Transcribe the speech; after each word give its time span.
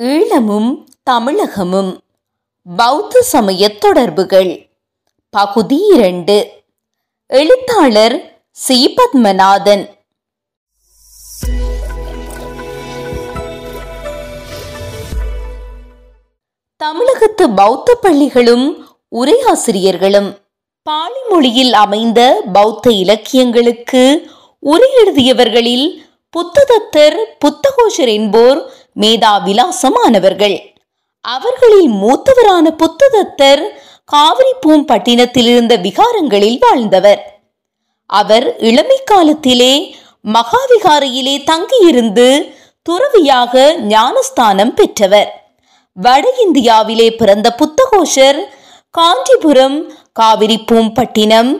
ஈழமும் 0.00 0.84
தமிழகமும். 1.10 1.98
பௌத்த 2.76 3.22
சமய 3.22 3.68
தொடர்புகள். 3.68 4.68
பகுதி 5.30 5.80
இரண்டு. 5.94 6.62
எழுத்தாளர் 7.26 8.42
சி 8.50 8.94
பத்மநாதன் 8.94 9.88
தமிழகத்து 16.76 17.50
பௌத்த 17.50 17.94
பள்ளிகளும் 17.94 18.86
உரையாசிரியர்களும் 19.12 20.36
பாலி 20.82 21.20
மொழியில் 21.30 21.72
அமைந்த 21.72 22.42
பௌத்த 22.52 22.90
இலக்கியங்களுக்கு 22.90 24.30
உரை 24.58 24.90
எழுதியவர்களில் 25.04 26.02
புத்ததத்தர் 26.30 27.16
புத்தகோஷர் 27.44 28.10
என்போர் 28.12 28.72
மேதா 29.00 29.32
விலாசமானவர்கள் 29.44 30.56
அவர்களில் 31.20 31.90
மூத்தவரான 31.90 32.66
புத்ததத்தர் 32.82 33.62
காவிரி 34.04 34.52
பூம்பட்டினத்தில் 34.66 35.46
இருந்த 35.46 35.76
விகாரங்களில் 35.76 36.58
வாழ்ந்தவர். 36.58 37.42
அவர் 38.06 38.58
இளமை 38.58 38.98
காலத்திலே 39.04 39.96
மகாவிகாரையிலே 40.24 41.44
தங்கியிருந்து 41.44 42.54
துறவியாக 42.82 43.74
ஞானஸ்தானம் 43.78 44.74
பெற்றவர். 44.74 45.30
வட 45.92 46.34
இந்தியாவிலே 46.44 47.16
பிறந்த 47.16 47.56
புத்தகோஷர் 47.58 48.38
காஞ்சிபுரம் 48.90 49.92
காவிரி 50.12 50.64
பூம்பட்டினம் 50.72 51.52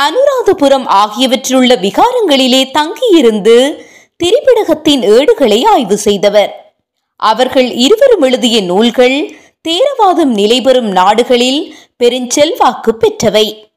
அனுராதபுரம் 0.00 0.86
ஆகியவற்றிலுள்ள 0.86 1.74
விகாரங்களிலே 1.74 2.70
தங்கியிருந்து 2.70 3.86
திரிபிடகத்தின் 4.24 5.02
ஏடுகளை 5.08 5.64
ஆய்வு 5.64 5.96
செய்தவர். 5.96 6.71
அவர்கள் 7.16 7.72
இருவரும் 7.72 8.22
எழுதிய 8.22 8.62
நூல்கள் 8.62 9.36
தேரவாதம் 9.60 10.34
நிலைபெறும் 10.34 10.88
நாடுகளில் 10.88 11.74
பெருஞ்செல்வாக்கு 12.04 12.90
பெற்றவை. 13.00 13.70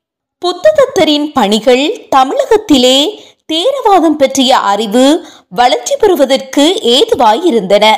புத்ததத்தரின் 0.46 1.32
பணிகள் 1.34 2.08
தமிழகத்திலே 2.10 3.24
தேரவாதம் 3.46 4.18
பற்றிய 4.18 4.58
அறிவு 4.58 5.26
வளர்ச்சி 5.50 5.96
பெறுவதற்கு 5.96 6.80
ஏதுவாயிருந்தன. 6.84 7.96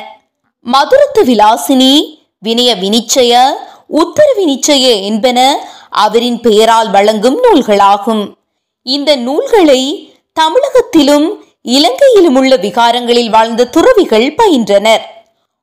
மதுரத்து 0.64 1.24
விலாசினி 1.24 2.16
வினய 2.48 2.74
வினிச்சய 2.74 3.44
உத்தர 3.86 4.34
வினிச்சய 4.36 5.02
என்பன 5.02 5.68
அவரின் 5.90 6.40
பெயரால் 6.40 6.90
வழங்கும் 6.90 7.44
நூல்களாகும். 7.44 8.34
இந்த 8.82 9.16
நூல்களை 9.16 10.12
தமிழகத்திலும் 10.40 11.34
இலங்கையிலும் 11.62 12.36
உள்ள 12.36 12.56
விகாரங்களில் 12.56 13.30
வாழ்ந்த 13.30 13.66
துறவிகள் 13.66 14.34
பயின்றனர். 14.34 15.17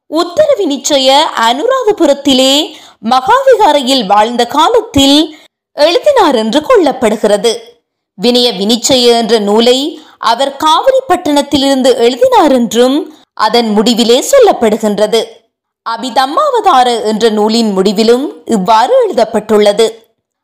உத்தர 0.10 0.50
வினிச்சய 0.58 1.18
அனுராதபுரத்திலே 1.48 2.76
மகாவிகாரையில் 3.10 4.06
வாழ்ந்த 4.06 4.46
காலத்தில் 4.46 5.38
எழுதினார் 5.72 6.36
என்று 6.36 6.60
கொள்ளப்படுகிறது. 6.60 7.58
வினய 8.22 8.48
வினிச்சய 8.60 9.06
என்ற 9.06 9.40
நூலை 9.40 10.00
அவர் 10.18 10.58
காவிரி 10.58 10.98
பட்டணத்திலிருந்து 11.08 11.96
எழுதினார் 11.98 12.52
என்றும் 12.52 13.16
அதன் 13.34 13.78
முடிவிலே 13.78 14.24
சொல்லப்படுகின்றது. 14.32 15.24
அபிதம்மாவதார 15.90 17.04
என்ற 17.04 17.30
நூலின் 17.30 17.72
முடிவிலும் 17.72 18.44
இவ்வாறு 18.46 19.02
எழுதப்பட்டுள்ளது. 19.04 20.04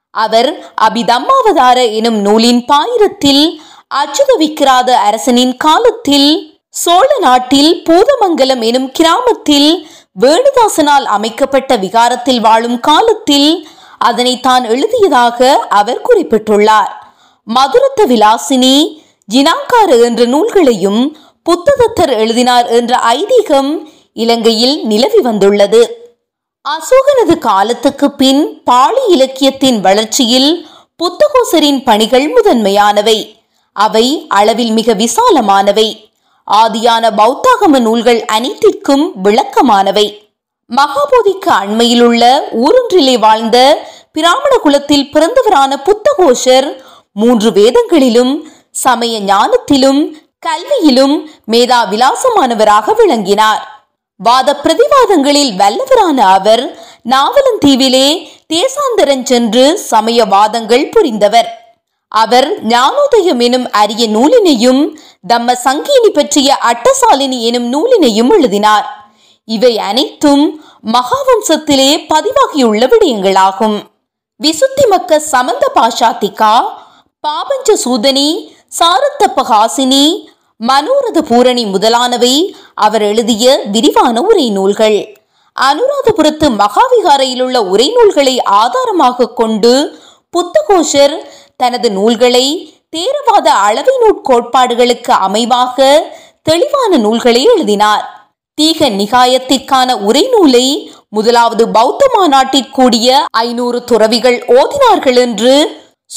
அவர் 0.09 0.73
அபிதம்மாவதார 0.81 1.91
எனும் 1.91 2.19
நூலின் 2.19 2.65
பாயிரத்தில் 2.65 3.61
அச்சுத 3.95 4.31
விக்கிராத 4.37 4.89
அரசனின் 4.97 5.57
காலத்தில் 5.57 6.50
சோழ 6.73 7.07
நாட்டில் 7.19 7.83
பூதமங்கலம் 7.87 8.61
எனும் 8.61 8.91
கிராமத்தில் 8.91 9.87
வேணுதாசனால் 10.19 11.05
அமைக்கப்பட்ட 11.15 11.77
விகாரத்தில் 11.77 12.39
வாழும் 12.39 12.79
காலத்தில் 12.79 13.67
அதனை 13.97 14.39
தான் 14.39 14.63
எழுதியதாக 14.63 15.67
அவர் 15.69 16.01
குறிப்பிட்டுள்ளார். 16.01 16.91
மதுரத்த 17.43 18.05
விலாசினி 18.05 19.01
ஜினாங்கார 19.33 19.89
என்ற 20.01 20.25
நூல்களையும் 20.25 21.01
புத்ததத்தர் 21.49 22.13
எழுதினார் 22.17 22.67
என்ற 22.67 22.95
ஐதீகம் 22.97 23.71
இலங்கையில் 24.13 24.85
நிலவி 24.85 25.21
வந்துள்ளது. 25.21 25.81
அசோகனது 26.65 27.37
காலத்துக்கு 27.37 28.11
பின் 28.11 28.61
பாலி 28.63 29.03
இலக்கியத்தின் 29.07 29.79
வளர்ச்சியில் 29.79 30.67
புத்தகோசரின் 31.03 31.83
பணிகள் 31.83 32.33
முதன்மையானவை. 32.33 33.35
அவை 33.73 34.25
அளவில் 34.29 34.71
மிக 34.71 34.93
விசாலமானவை. 34.93 36.09
ஆதியான 36.47 37.11
பௌத்தாகம 37.17 37.79
நூல்கள் 37.79 38.25
அனைத்திற்கும் 38.25 39.11
விளக்கமானவை. 39.23 40.29
மகாபோதிக்கு 40.69 41.51
அண்மையிலுள்ள 41.61 42.39
ஊரொன்றிலே 42.55 43.19
வாழ்ந்த 43.19 43.87
பிராமண 44.11 44.57
குலத்தில் 44.57 45.09
பிறந்தவரான 45.13 45.85
புத்தகோஷர் 45.85 46.77
மூன்று 47.13 47.51
வேதங்களிலும் 47.51 48.51
சமய 48.71 49.19
ஞானத்திலும் 49.19 50.17
கல்வியிலும் 50.39 51.29
மேதா 51.51 51.79
விலாசமானவராக 51.89 52.95
விளங்கினார். 52.95 53.85
வாத 54.17 54.59
பிரதிவாதங்களில் 54.63 55.51
வல்லவரான 55.57 56.19
அவர் 56.19 56.79
நாவலந்தீவிலே 57.09 58.27
தேசாந்தரன் 58.53 59.23
சென்று 59.23 59.77
சமய 59.77 60.25
வாதங்கள் 60.25 60.89
புரிந்தவர். 60.89 61.60
அவர் 62.11 62.47
ஞானோதயம் 62.67 63.39
எனும் 63.39 63.67
அரிய 63.71 64.03
நூலினையும் 64.07 64.81
தம்ம 65.27 65.53
சங்கீனி 65.65 66.09
பற்றிய 66.13 66.57
அட்டசாலினி 66.71 67.37
எனும் 67.49 67.67
நூலினையும் 67.73 68.31
எழுதினார். 68.35 68.87
இவை 69.47 69.73
அனைத்தும் 69.89 70.43
மகாவம்சத்திலே 70.93 71.89
பதிவாகியுள்ள 72.11 72.83
விடயங்களாகும். 72.93 73.77
விசுத்திமக்க 74.39 75.19
சமந்த 75.31 75.63
பாஷாத்திகா 75.75 76.53
பாபஞ்ச 77.27 77.73
சூதனி 77.85 78.29
சாரத்தப்பகாசினி 78.79 80.05
மனோரத 80.59 81.19
பூரணி 81.29 81.63
முதலானவை 81.65 82.35
அவர் 82.75 83.01
எழுதிய 83.01 83.45
விரிவான 83.71 84.21
உரை 84.21 84.49
நூல்கள். 84.49 84.99
அனுராதபுரத்து 85.55 86.47
மகாவிகாரையில் 86.63 87.41
உள்ள 87.41 87.57
உரை 87.63 87.87
நூல்களை 87.95 88.35
ஆதாரமாக 88.61 89.33
கொண்டு 89.39 89.73
புத்தகோஷர் 90.33 91.15
தனது 91.61 91.91
நூல்களை 91.91 92.45
தேரவாத 92.89 93.47
அளவை 93.51 93.93
நூற்கோட்பாடுகளுக்கு 94.03 95.11
அமைவாக 95.27 95.99
தெளிவான 96.43 96.97
நூல்களை 96.97 97.43
எழுதினார். 97.43 98.05
தீக 98.53 98.89
நிகாயத்திற்கான 98.89 99.89
உரை 100.07 100.23
நூலை 100.31 100.65
முதலாவது 101.09 101.63
பௌத்த 101.69 102.03
மாநாட்டிற்கூடிய 102.15 103.07
ஐநூறு 103.31 103.83
துறவிகள் 103.83 104.37
ஓதினார்கள் 104.47 105.17
என்று 105.17 105.53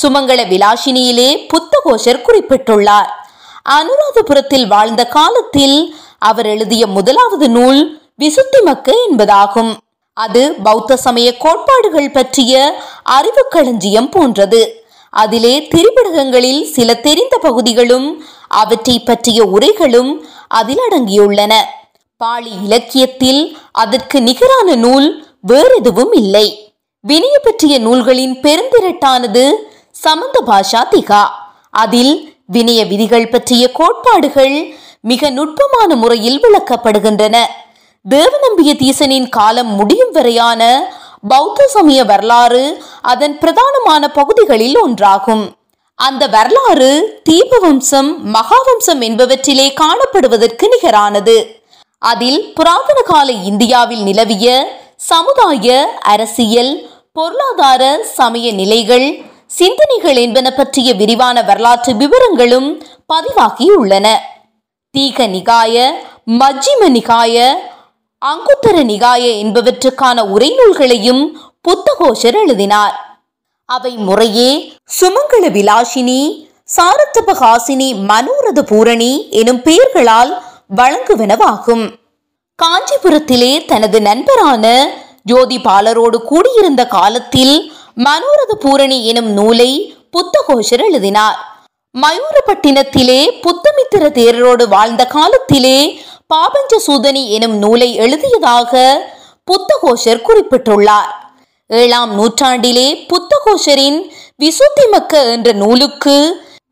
சுமங்கல 0.03 0.41
விலாசினியிலே 0.53 1.31
புத்தகோஷர் 1.53 2.25
குறிப்பிட்டுள்ளார். 2.27 3.11
அனுராதபுரத்தில் 3.77 4.67
வாழ்ந்த 4.67 5.03
காலத்தில் 5.07 5.95
அவர் 6.19 6.47
எழுதிய 6.47 6.87
முதலாவது 6.87 7.49
நூல் 7.49 7.81
விசுத்திமக்க 8.19 8.91
என்பதாகும். 9.09 9.73
அது 10.17 10.43
பௌத்த 10.63 10.97
சமய 10.97 11.29
கோட்பாடுகள் 11.37 12.11
பற்றிய 12.11 12.81
அறிவு 13.03 13.45
களஞ்சியம் 13.51 14.09
போன்றது. 14.09 14.63
அதிலே 15.23 15.55
திரிபிடகங்களில் 15.73 16.63
சில 16.77 16.95
தெரிந்த 17.07 17.35
பகுதிகளும் 17.39 18.09
அவற்றை 18.63 18.97
பற்றிய 18.99 19.41
உரைகளும் 19.45 20.13
அதில் 20.49 20.83
அடங்கியுள்ளன. 20.87 21.53
பாலி 22.17 22.53
இலக்கியத்தில் 22.65 23.43
அதற்கு 23.73 24.19
நிகரான 24.21 24.75
நூல் 24.75 25.09
வேறெதுவும் 25.41 26.13
இல்லை. 26.13 26.47
வினய 27.09 27.37
பற்றிய 27.43 27.79
நூல்களின் 27.79 28.35
பெருந்திரட்டானது 28.43 29.45
சமந்த 30.05 30.43
பாஷா 30.47 30.83
திகா. 30.91 31.23
அதில் 31.71 32.15
வினய 32.53 32.81
விதிகள் 32.89 33.29
பற்றிய 33.29 33.65
கோட்பாடுகள் 33.73 34.57
மிக 35.01 35.31
நுட்பமான 35.31 35.91
முறையில் 36.03 36.41
விளக்கப்படுகின்றன. 36.45 37.37
தேவநம்பிய 38.05 38.73
தீசனின் 38.83 39.29
காலம் 39.29 39.73
முடியும் 39.79 40.13
வரையான 40.13 40.63
பௌத்த 41.29 41.67
சமய 41.67 42.05
வரலாறு 42.05 42.85
அதன் 43.03 43.39
பிரதானமான 43.39 44.09
பகுதிகளில் 44.13 44.77
ஒன்றாகும். 44.85 45.45
அந்த 45.95 46.27
வரலாறு 46.27 47.23
தீபவம்சம் 47.31 48.11
மகாவம்சம் 48.33 49.01
என்பவற்றிலே 49.09 49.67
காணப்படுவதற்கு 49.75 50.69
நிகரானது. 50.69 51.37
அதில் 51.99 52.53
புராதன 52.53 53.01
கால 53.01 53.33
இந்தியாவில் 53.33 54.03
நிலவிய 54.03 54.77
சமுதாய 54.97 55.99
அரசியல் 56.01 56.91
பொருளாதார 57.13 58.05
சமய 58.05 58.53
நிலைகள் 58.53 59.23
சிந்தனைகள் 59.47 60.17
என்பன 60.17 60.51
பற்றிய 60.51 60.95
விரிவான 60.95 61.43
வரலாற்று 61.43 61.93
விவரங்களும் 61.93 62.69
பதிவாகியுள்ளன. 63.13 64.07
தீக 64.91 65.27
நிகாய 65.27 66.03
மஜ்ஜிம 66.31 66.89
நிகாய 66.89 67.55
அங்குத்தர 68.29 68.83
நிகாய 68.83 69.25
என்பவற்றுக்கான 69.45 70.19
உரைநூல்களையும் 70.35 71.25
புத்தகோஷர் 71.69 72.37
எழுதினார். 72.43 72.95
அவை 73.65 73.93
முறையே 73.97 74.73
சுமங்கல 75.01 75.45
விலாசினி 75.57 76.21
சாரத்தபகாசினி 76.77 77.89
மனோரத 78.11 78.63
பூரணி 78.63 79.31
எனும் 79.31 79.63
பெயர்களால் 79.63 80.43
வழங்குவனவாகும். 80.77 81.85
காஞ்சிபுரத்திலே 82.63 83.65
தனது 83.65 84.01
நண்பரான 84.01 84.95
ஜோதிபாலரோடு 85.33 86.17
கூடியிருந்த 86.17 86.87
காலத்தில் 86.87 87.73
மனோரத 87.97 88.55
பூரணி 88.61 89.07
எனும் 89.07 89.31
நூலை 89.31 89.71
புத்தகோஷர் 90.13 90.85
எழுதினார். 90.85 91.39
மயூரப்பட்டினத்திலே 91.95 93.21
புத்தமித்திர 93.43 94.05
தேரரோடு 94.19 94.69
வாழ்ந்த 94.69 95.07
காலத்திலே 95.07 95.79
பாபஞ்ச 96.29 96.77
சூதனி 96.77 97.31
எனும் 97.31 97.57
நூலை 97.57 97.95
எழுதியதாக 97.95 98.73
புத்தகோஷர் 99.51 100.23
குறிப்பிட்டுள்ளார். 100.29 101.11
ஏழாம் 101.67 102.13
நூற்றாண்டிலே 102.19 102.87
புத்தகோஷரின் 103.13 103.99
விசுத்திமக்க 104.43 105.31
என்ற 105.31 105.53
நூலுக்கு 105.53 106.17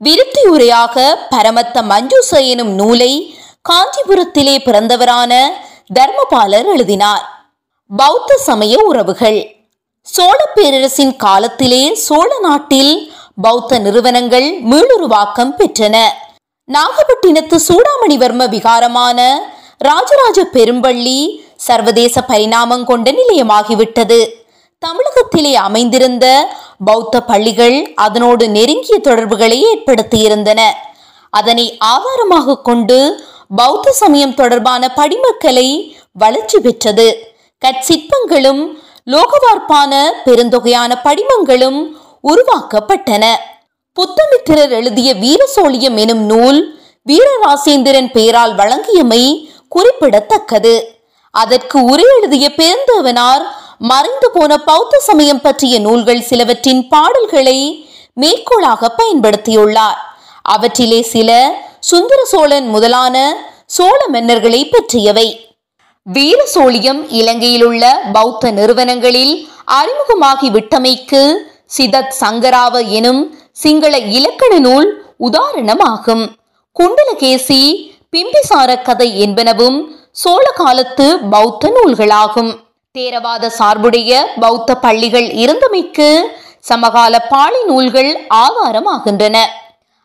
விருத்தியுரையாக 0.05 1.05
பரமத்த 1.31 1.83
மஞ்சுச 1.83 2.41
எனும் 2.47 2.73
நூலை 2.75 3.37
காஞ்சிபுரத்திலே 3.69 4.55
பிறந்தவரான 4.65 5.33
தர்மபாலர் 5.99 6.69
எழுதினார். 6.75 7.25
பௌத்த 7.97 8.37
சமய 8.37 8.79
உறவுகள். 8.79 9.41
சோழ 10.01 10.39
பேரரசின் 10.55 11.17
காலத்திலே 11.17 11.95
சோழ 11.95 12.39
நாட்டில் 12.41 13.13
பௌத்த 13.43 13.79
நிறுவனங்கள் 13.79 14.49
மீளுருவாக்கம் 14.71 15.55
பெற்றன. 15.59 15.97
நாகப்பட்டினத்து 16.71 17.57
சூடாமணிவர்ம 17.69 18.43
விகாரமான 18.49 19.19
ராஜராஜ 19.79 20.45
பெரும்பள்ளி 20.53 21.41
சர்வதேச 21.57 22.23
பரிணாமம் 22.23 22.85
கொண்ட 22.85 23.13
நிலையமாகிவிட்டது. 23.13 24.29
தமிழகத்திலே 24.79 25.55
அமைந்திருந்த 25.55 26.49
பௌத்த 26.85 27.23
பள்ளிகள் 27.23 27.93
அதனோடு 27.95 28.49
நெருங்கிய 28.49 28.99
தொடர்புகளை 28.99 29.59
ஏற்படுத்தியிருந்தன. 29.73 30.61
அதனை 31.31 31.77
ஆதாரமாக 31.79 32.59
கொண்டு 32.59 33.27
பௌத்த 33.57 33.93
சமயம் 33.93 34.35
தொடர்பான 34.35 34.93
படிமக்கலை 34.97 35.95
வளர்ச்சி 36.13 36.61
பெற்றது. 36.61 37.35
கற்சிற்பங்களும் 37.65 38.63
லோகவார்ப்பான 39.07 40.03
பெருந்தொகையான 40.25 40.93
படிமங்களும் 41.05 41.81
உருவாக்கப்பட்டன. 42.23 43.25
புத்தமித்திரர் 43.99 44.71
எழுதிய 44.71 45.15
வீரசோழியம் 45.15 45.97
எனும் 45.97 46.21
நூல் 46.21 46.81
வீரராசேந்திரன் 47.07 48.11
பெயரால் 48.13 48.55
வழங்கியமை 48.55 49.49
குறிப்பிடத்தக்கது. 49.69 51.03
அதற்கு 51.31 51.85
உரை 51.85 52.05
எழுதிய 52.17 52.53
பெருந்தேவனார் 52.57 53.43
மறைந்து 53.79 54.31
போன 54.31 54.59
பௌத்த 54.59 54.99
சமயம் 54.99 55.41
பற்றிய 55.41 55.81
நூல்கள் 55.81 56.21
சிலவற்றின் 56.21 56.89
பாடல்களை 56.89 57.59
மேற்கோளாக 58.15 58.95
பயன்படுத்தியுள்ளார். 58.99 60.01
அவற்றிலே 60.43 61.03
சில 61.03 61.31
சுந்தர 61.81 62.25
சோழன் 62.25 62.69
முதலான 62.69 63.37
சோழ 63.67 63.99
மன்னர்களை 64.13 64.71
பற்றியவை. 64.71 65.29
வீர 66.03 66.49
சோழியம் 66.55 67.05
இலங்கையில் 67.09 67.65
உள்ள 67.65 68.03
பௌத்த 68.13 68.51
நிறுவனங்களில் 68.51 69.49
அறிமுகமாகி 69.67 70.51
விட்டமைக்கு 70.51 71.23
சிதத் 71.77 72.15
சங்கராவ 72.21 72.89
எனும் 72.89 73.23
சிங்கள 73.53 73.99
இலக்கண 73.99 74.59
நூல் 74.59 75.05
உதாரணமாகும். 75.21 76.23
குண்டலகேசி 76.77 77.61
பிம்பிசார 78.13 78.83
கதை 78.83 79.09
என்பனவும் 79.25 79.79
சோழ 80.11 80.45
காலத்து 80.55 81.19
பௌத்த 81.19 81.73
நூல்களாகும். 81.77 82.51
தேரவாத 82.93 83.51
சார்புடைய 83.51 84.33
பௌத்த 84.41 84.75
பள்ளிகள் 84.75 85.29
இருந்தமைக்கு 85.45 86.21
சமகால 86.59 87.21
பாளி 87.21 87.63
நூல்கள் 87.65 88.27
ஆதாரமாகின்றன. 88.35 89.37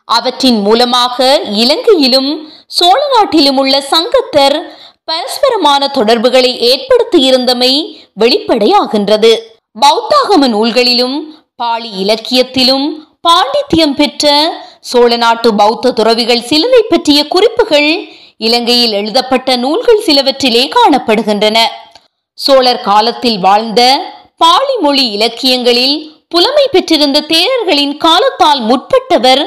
அவற்றின் 0.04 0.60
மூலமாக 0.60 1.40
இலங்கையிலும் 1.52 2.52
சோழ 2.66 3.00
நாட்டிலும் 3.14 3.56
உள்ள 3.56 3.84
சங்கத்தர் 3.90 4.58
பரஸ்பரமான 5.04 5.88
தொடர்புகளை 5.88 6.52
ஏற்படுத்தியிருந்தமை 6.70 7.72
வெளிப்படையாகின்றது. 8.20 9.32
பௌத்தாகம 9.80 10.48
நூல்களிலும் 10.48 11.18
பாளி 11.56 11.90
இலக்கியத்திலும் 12.04 13.07
பாண்டித்யம் 13.22 13.94
பெற்ற 13.96 14.52
சோழ 14.80 15.16
நாட்டு 15.16 15.54
பௌத்த 15.54 15.92
துறவிகள் 15.92 16.42
சிலரை 16.42 16.82
பற்றிய 16.88 17.28
குறிப்புகள் 17.28 18.08
இலங்கையில் 18.36 18.92
எழுதப்பட்ட 18.92 19.56
நூல்கள் 19.56 20.02
சிலவற்றிலே 20.06 20.70
காணப்படுகின்றன. 20.76 21.58
சோழர் 22.34 22.80
காலத்தில் 22.80 23.38
வாழ்ந்த 23.38 24.00
பாலி 24.36 24.76
மொழி 24.80 25.06
இலக்கியங்களில் 25.10 25.96
புலமை 26.28 26.68
பெற்றிருந்த 26.72 27.20
தேரர்களின் 27.20 27.96
காலத்தால் 27.96 28.60
முற்பட்டவர் 28.62 29.42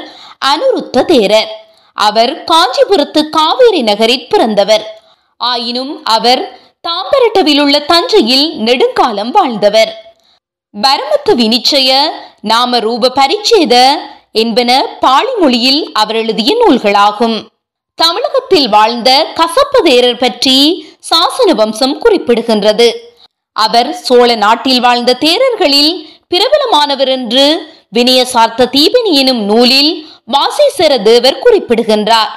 அனுருத்த 0.45 1.05
தேரர். 1.05 1.51
அவர் 1.93 2.43
காஞ்சிபுரத்து 2.43 3.29
காவேரி 3.29 3.81
நகரில் 3.81 4.29
பிறந்தவர். 4.29 4.99
ஆயினும் 5.37 6.03
அவர் 6.03 6.59
தாம்பரட்டவில் 6.87 7.61
உள்ள 7.61 7.79
தஞ்சையில் 7.79 8.57
நெடுங்காலம் 8.57 9.31
வாழ்ந்தவர். 9.31 9.91
பரமத்து 10.73 11.31
வினிச்சய 11.31 11.89
நாம 12.41 12.79
ரூப 12.79 13.11
பரிச்சேத 13.15 13.75
என்பன 14.31 14.97
பாலி 14.99 15.33
மொழியில் 15.39 15.81
அவர் 15.93 16.15
எழுதிய 16.15 16.51
நூல்களாகும். 16.61 17.37
தமிழகத்தில் 17.95 18.69
வாழ்ந்த 18.69 19.09
கசப்பதேரர் 19.39 20.17
பற்றி 20.17 20.57
சாசன 21.09 21.55
வம்சம் 21.55 21.95
குறிப்பிடுகின்றது. 22.01 22.87
அவர் 23.53 23.93
சோழ 23.93 24.35
நாட்டில் 24.35 24.79
வாழ்ந்த 24.79 25.17
தேரர்களில் 25.19 25.91
பிரபலமானவர் 26.27 27.07
என்று 27.07 27.45
வினயசார்த்த 27.97 28.69
தீபினி 28.75 29.11
எனும் 29.11 29.41
நூலில் 29.41 29.91
வாசேசர 30.31 31.01
தேவர் 31.03 31.39
குறிப்பிடுகின்றார். 31.39 32.31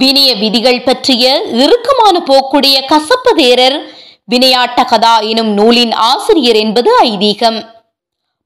வினய 0.00 0.30
விதிகள் 0.38 0.82
பற்றிய 0.82 1.24
இறுக்கமான 1.62 2.16
போக்குடைய 2.26 2.76
கசப்பதேரர் 2.92 3.78
வினையாட்ட 4.32 4.80
கதா 4.84 5.18
எனும் 5.18 5.52
நூலின் 5.52 5.92
ஆசிரியர் 5.92 6.56
என்பது 6.56 6.90
ஐதீகம். 7.02 7.58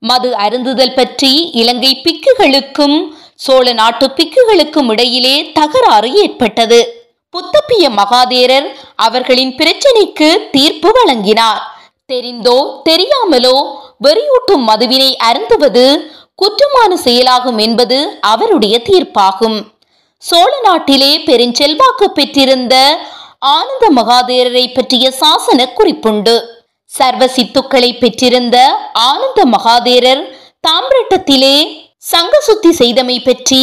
மது 0.03 0.29
அருந்துதல் 0.37 0.95
பற்றி 0.95 1.33
இலங்கை 1.61 1.91
பிக்குகளுக்கும் 2.05 2.97
சோழ 3.35 3.73
நாட்டு 3.73 4.07
பிக்குகளுக்கும் 4.07 4.89
இடையிலே 4.91 5.53
தகராறு 5.53 6.09
ஏற்பட்டது. 6.23 6.81
புத்தப்பிய 7.35 7.85
மகாதேரர் 7.91 8.67
அவர்களின் 9.07 9.53
பிரச்சனைக்கு 9.55 10.29
தீர்ப்பு 10.51 10.91
வழங்கினார். 10.93 11.61
தெரிந்தோ 12.13 12.59
தெரியாமலோ 12.89 13.57
வெறியூட்டும் 14.05 14.65
மதுவினை 14.71 15.11
அருந்துவது 15.29 15.85
குற்றமான 16.43 16.93
செயலாகும் 17.07 17.59
என்பது 17.59 17.99
அவருடைய 18.21 18.77
தீர்ப்பாகும். 18.89 19.59
சோழ 20.23 20.53
நாட்டிலே 20.63 21.13
பெருஞ்செல்வாக்கு 21.19 22.07
பெற்றிருந்த 22.15 22.75
ஆனந்த 23.39 23.85
மகாதேரரை 23.99 24.65
பற்றிய 24.75 25.13
சாசன 25.21 25.67
குறிப்புண்டு. 25.79 26.35
சர்வ 26.97 27.25
சித்துக்களை 27.29 27.91
பெற்றிருந்த 27.99 28.57
ஆனந்த 29.09 29.41
மகாதேரர் 29.55 30.23
தாம்பரட்டத்திலே 30.67 31.57
சங்க 32.13 32.35
சுத்தி 32.41 32.71
செய்தமை 32.79 33.17
பற்றி 33.25 33.63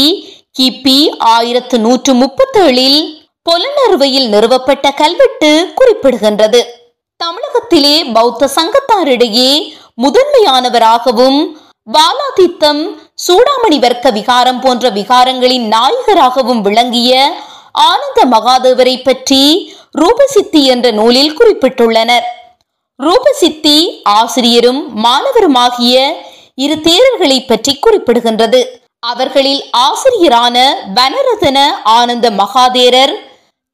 கிபி 0.60 1.00
ஆயிரத்து 1.36 1.78
நூற்று 1.86 2.13
முப்பத்தேழில் 2.13 3.00
பொலனறுவையில் 3.50 4.28
நிறுவப்பட்ட 4.34 4.86
கல்வெட்டு 5.02 5.52
குறிப்பிடுகின்றது. 5.80 6.62
தமிழகத்திலே 7.22 7.96
பௌத்த 8.16 8.50
சங்கத்தாரிடையே 8.56 9.52
முதன்மையானவராகவும் 10.04 11.40
வாலாதித்தம் 11.96 12.82
சூடாமணி 13.25 13.78
வர்க்க 13.86 14.08
விகாரம் 14.18 14.60
போன்ற 14.60 14.90
விகாரங்களின் 14.98 15.68
நாயகராகவும் 15.75 16.62
விளங்கிய 16.62 17.12
ஆனந்த 17.90 18.20
மகாதேவரை 18.34 18.96
பற்றி 19.04 19.44
ரூபசித்தி 20.02 20.62
என்ற 20.74 20.88
நூலில் 20.92 21.38
குறிப்பிட்டுள்ளனர். 21.40 22.25
ரூபசித்தி 23.04 24.01
ஆசிரியரும் 24.04 25.06
மாணவருமாகிய 25.06 26.12
இரு 26.56 26.75
தேரர்களை 26.75 27.48
பற்றி 27.48 27.80
குறிப்பிடுகின்றது. 27.80 28.62
அவர்களில் 29.00 29.66
ஆசிரியரான 29.77 30.74
வனரதன 30.96 31.58
ஆனந்த 31.84 32.30
மகாதேரர் 32.30 33.13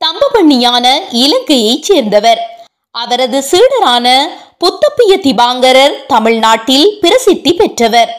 தம்பபண்ணியான 0.02 0.86
இலங்கையைச் 1.12 1.84
சேர்ந்தவர். 1.84 2.42
அவரது 2.92 3.44
சீடரான 3.52 4.08
புத்தப்பிய 4.58 5.18
திபாங்கரர் 5.18 6.06
தமிழ்நாட்டில் 6.08 7.00
பிரசித்தி 7.00 7.54
பெற்றவர். 7.54 8.12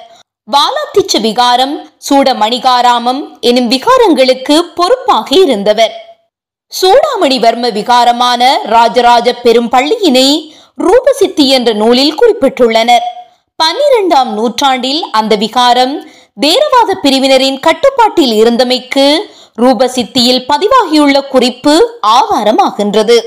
வாலாத்திச்ச 0.52 1.20
விகாரம் 1.20 1.90
சூடமணிகாராமம் 2.08 3.40
எனும் 3.40 3.70
விகாரங்களுக்கு 3.70 4.60
பொறுப்பாக 4.74 5.36
இருந்தவர். 5.36 5.94
சூடாமணிவர்ம 6.80 7.72
விகாரமான 7.72 8.56
ராஜராஜ 8.64 9.32
பெரும் 9.32 9.68
பள்ளியினை 9.68 10.28
ரூபசித்தி 10.82 11.46
என்ற 11.46 11.72
நூலில் 11.72 12.18
குறிப்பிட்டுள்ளனர். 12.20 13.04
பன்னிரெண்டாம் 13.62 14.28
நூற்றாண்டில் 14.28 15.04
அந்த 15.10 15.36
விகாரம் 15.36 16.08
தேரவாத 16.40 16.98
பிரிவினரின் 17.02 17.60
கட்டுப்பாட்டில் 17.60 18.44
இருந்தமைக்கு 18.44 19.16
ரூபசித்தியில் 19.56 20.44
பதிவாகியுள்ள 20.48 21.28
குறிப்பு 21.28 22.00
ஆதாரமாகின்றது. 22.06 23.18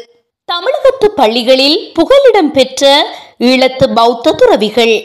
தமிழகத்து 0.45 1.11
பள்ளிகளில் 1.11 1.91
புகலிடம் 1.93 2.51
பெற்ற 2.51 3.11
ஈழத்து 3.39 3.93
பௌத்த 3.93 4.31
துறவிகள். 4.31 4.95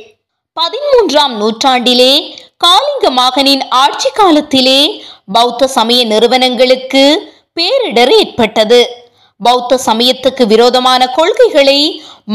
பதிமூன்றாம் 0.60 1.34
நூற்றாண்டிலே 1.40 2.34
காலிங்க 2.64 3.10
மகனின் 3.10 3.68
ஆட்சி 3.68 4.10
காலத்திலே 4.10 5.04
பௌத்த 5.32 5.66
சமய 5.66 6.04
நிறுவனங்களுக்கு 6.04 7.32
பேரிடர் 7.60 8.10
ஏற்பட்டது. 8.10 9.01
பௌத்த 9.42 9.78
சமயத்துக்கு 9.86 10.44
விரோதமான 10.52 11.02
கொள்கைகளை 11.16 11.78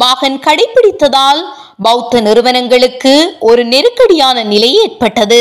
மகன் 0.03 0.37
கடைபிடித்ததால் 0.45 1.41
பௌத்த 1.85 2.21
நிறுவனங்களுக்கு 2.21 3.13
ஒரு 3.39 3.61
நெருக்கடியான 3.65 4.43
நிலை 4.43 4.69
ஏற்பட்டது. 4.83 5.39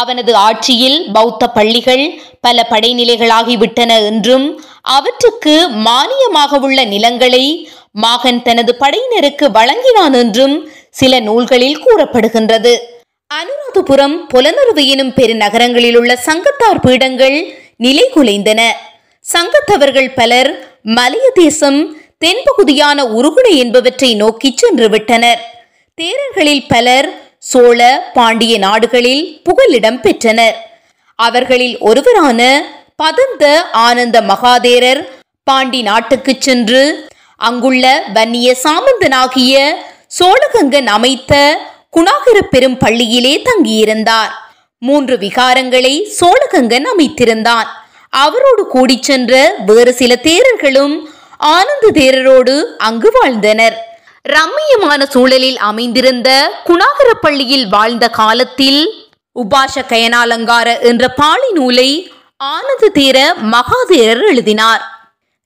அவனது 0.00 0.32
ஆட்சியில் 0.46 0.98
பௌத்த 1.12 1.42
பள்ளிகள் 1.48 2.04
பல 2.40 2.66
படைநிலைகளாகிவிட்டன 2.70 3.92
என்றும் 4.10 4.46
அவற்றுக்கு 4.96 5.54
மானியமாக 5.86 6.60
உள்ள 6.60 6.80
நிலங்களை 6.84 7.44
மகன் 8.06 8.42
தனது 8.42 8.72
படையினருக்கு 8.80 9.46
வழங்கினான் 9.58 10.16
என்றும் 10.22 10.56
சில 10.90 11.20
நூல்களில் 11.20 11.82
கூறப்படுகின்றது. 11.84 12.74
அனுராதபுரம் 13.30 14.16
புலனறுவு 14.32 14.82
எனும் 14.92 15.14
பெருநகரங்களில் 15.14 15.96
உள்ள 15.96 16.12
சங்கத்தார் 16.26 16.82
பீடங்கள் 16.86 17.38
நிலை 17.76 18.04
குலைந்தன 18.14 18.60
சங்கத்தவர்கள் 19.32 20.10
பலர் 20.14 20.50
மலைய 20.82 21.30
தேசம் 21.34 21.96
தென்பகுதியான 22.24 22.98
உருகுணை 23.18 23.52
என்பவற்றை 23.56 24.14
நோக்கி 24.14 24.54
சென்று 24.56 24.88
விட்டனர். 24.88 25.40
தேரர்களில் 25.98 26.64
பலர் 26.68 27.08
சோழ 27.38 28.10
பாண்டிய 28.14 28.58
நாடுகளில் 28.58 29.40
புகலிடம் 29.44 30.00
பெற்றனர். 30.00 30.56
அவர்களில் 31.14 31.78
ஒருவரான 31.78 32.40
பதந்த 32.96 33.44
ஆனந்த 33.72 34.20
மகாதேரர் 34.20 35.02
பாண்டி 35.44 35.82
நாட்டுக்கு 35.82 36.36
சென்று 36.38 37.08
அங்குள்ள 37.36 38.02
வன்னிய 38.14 38.56
சாமந்தனாகிய 38.64 39.56
சோழகங்கன் 40.18 40.86
அமைத்த 40.86 41.32
குணாகர 41.90 42.40
பெரும் 42.40 42.78
பள்ளியிலே 42.78 43.42
தங்கியிருந்தார். 43.48 44.32
மூன்று 44.78 45.16
விகாரங்களை 45.16 45.94
சோழகங்கன் 46.20 46.86
அமைத்திருந்தான். 46.92 47.68
அவரோடு 48.10 48.66
கூடிச் 48.66 49.02
சென்ற 49.02 49.54
வேறு 49.66 49.92
சில 49.92 50.16
தேரர்களும் 50.16 51.08
ஆனந்த 51.38 51.90
தேரரோடு 51.92 52.62
அங்கு 52.62 53.10
வாழ்ந்தனர். 53.20 53.76
ரம்மியமான 54.28 55.06
சூழலில் 55.06 55.58
அமைந்திருந்த 55.58 56.30
குணாகர 56.64 57.14
பள்ளியில் 57.14 57.68
வாழ்ந்த 57.68 58.08
காலத்தில் 58.08 59.10
உபாச 59.36 59.82
கயனாலங்கார 59.88 60.80
என்ற 60.80 61.08
பாலி 61.08 61.50
நூலை 61.52 62.12
ஆனந்த 62.36 62.90
தேர 62.94 63.18
மகாதேரர் 63.54 64.24
எழுதினார். 64.28 64.82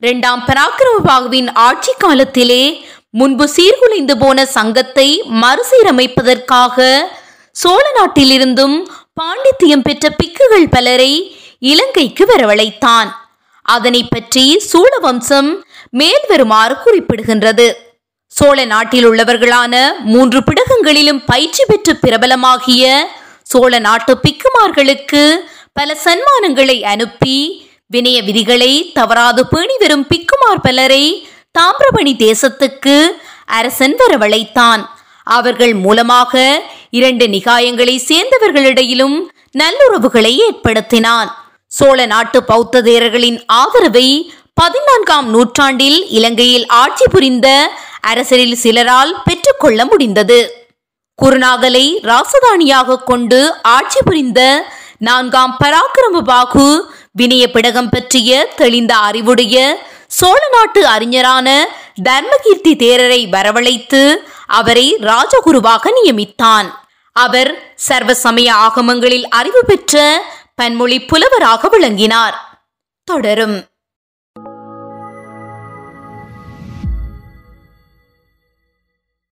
இரண்டாம் 0.01 0.45
பராக்கிரமபாகுவின் 0.47 1.49
ஆட்சி 1.55 1.93
காலத்திலே 1.99 2.85
முன்பு 3.11 3.51
சீர்குலைந்து 3.57 4.15
போன 4.19 4.47
சங்கத்தை 4.47 5.23
மறுசீரமைப்பதற்காக 5.43 6.99
சோழ 7.53 7.83
நாட்டிலிருந்தும் 7.99 8.77
பாண்டித்தியம் 9.21 9.83
பெற்ற 9.83 10.09
பிக்குகள் 10.23 10.67
பலரை 10.71 11.37
இலங்கைக்கு 11.63 12.25
வரவழைத்தான். 12.25 13.09
அதனை 13.63 14.03
பற்றி 14.05 14.45
சோழ 14.59 14.93
வம்சம் 14.99 15.51
மேல் 15.91 16.25
வருமாறு 16.29 16.77
குறிப்பிடுகின்றது. 16.85 17.67
சோழ 18.27 18.65
நாட்டில் 18.65 19.07
உள்ளவர்களான 19.09 19.75
மூன்று 20.05 20.39
பிடகங்களிலும் 20.41 21.23
பயிற்சி 21.27 21.65
பெற்று 21.67 21.93
பிரபலமாகிய 22.03 22.85
சோழ 23.43 23.79
நாட்டு 23.79 24.13
பிக்குமார்களுக்கு 24.25 25.23
பல 25.73 25.97
சன்மானங்களை 26.05 26.77
அனுப்பி 26.85 27.39
வினய 27.93 28.19
விதிகளை 28.25 28.73
தவறாது 28.93 29.43
பேணி 29.47 29.77
வரும் 29.79 30.07
பிக்குமார் 30.13 30.63
பலரை 30.63 31.05
தாமிரபணி 31.59 32.13
தேசத்துக்கு 32.27 32.97
அரசன் 33.59 33.97
வரவழைத்தான். 33.97 34.83
அவர்கள் 35.27 35.75
மூலமாக 35.75 36.63
இரண்டு 36.91 37.27
நிகாயங்களை 37.27 37.97
சேர்ந்தவர்களிடையிலும் 38.09 39.19
நல்லுறவுகளை 39.59 40.33
ஏற்படுத்தினான். 40.47 41.31
சோழ 41.73 42.07
நாட்டு 42.07 42.39
பௌத்த 42.43 42.81
தேரர்களின் 42.83 43.37
ஆதரவை 43.47 44.09
பதினான்காம் 44.55 45.29
நூற்றாண்டில் 45.29 45.99
இலங்கையில் 46.09 46.67
ஆட்சி 46.67 47.07
புரிந்த 47.09 47.49
அரசரில் 48.01 48.57
சிலரால் 48.63 49.13
பெற்றுக்கொள்ள 49.25 49.85
முடிந்தது. 49.85 50.39
குருநாகலை 51.23 51.85
ராசதானியாக 52.11 52.99
கொண்டு 53.05 53.39
ஆட்சி 53.63 54.01
புரிந்த 54.05 54.41
நான்காம் 54.99 55.55
பராக்கிரமபாகு 55.65 56.67
வினய 57.19 57.45
பிடகம் 57.55 57.91
பற்றிய 57.91 58.49
தெளிந்த 58.57 58.95
அறிவுடைய 59.09 59.57
சோழ 60.07 60.41
நாட்டு 60.53 60.87
அறிஞரான 60.87 61.49
தர்மகீர்த்தி 62.03 62.75
தேரரை 62.83 63.23
வரவழைத்து 63.37 64.03
அவரை 64.59 64.87
ராஜகுருவாக 65.11 65.93
நியமித்தான். 65.99 66.69
அவர் 67.17 67.51
சர்வ 67.77 68.15
சமய 68.15 68.49
ஆகமங்களில் 68.55 69.29
அறிவு 69.29 69.63
பெற்ற 69.67 70.23
பன்மொழி 70.61 71.05
புலவராக 71.05 71.69
விளங்கினார். 71.69 72.37
தொடரும். 73.05 73.70